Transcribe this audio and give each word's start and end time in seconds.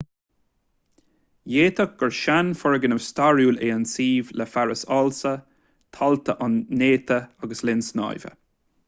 d'fhéadfadh 1.55 1.91
gur 1.99 2.15
seanfhoirgneamh 2.19 3.03
stairiúil 3.07 3.61
é 3.67 3.69
an 3.75 3.85
suíomh 3.93 4.33
le 4.41 4.47
fearas 4.55 4.83
ársa 4.97 5.35
tailte 5.99 6.37
an-néata 6.47 7.21
agus 7.49 7.63
linn 7.69 7.87
snámha 7.91 8.35